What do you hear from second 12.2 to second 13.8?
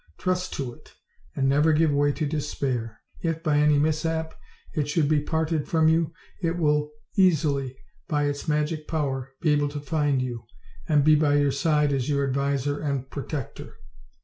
ad viser and protector.